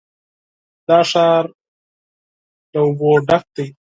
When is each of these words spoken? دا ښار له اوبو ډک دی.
دا 0.87 0.99
ښار 1.09 1.43
له 2.71 2.79
اوبو 2.85 3.09
ډک 3.27 3.43
دی. 3.55 3.67